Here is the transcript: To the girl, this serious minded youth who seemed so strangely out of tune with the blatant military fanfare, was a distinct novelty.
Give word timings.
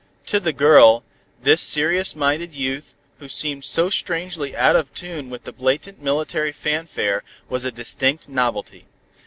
To 0.25 0.39
the 0.39 0.51
girl, 0.51 1.03
this 1.43 1.61
serious 1.61 2.15
minded 2.15 2.55
youth 2.55 2.95
who 3.19 3.29
seemed 3.29 3.65
so 3.65 3.91
strangely 3.91 4.57
out 4.57 4.75
of 4.75 4.91
tune 4.95 5.29
with 5.29 5.43
the 5.43 5.51
blatant 5.53 6.01
military 6.01 6.51
fanfare, 6.53 7.21
was 7.49 7.65
a 7.65 7.71
distinct 7.71 8.27
novelty. 8.27 8.85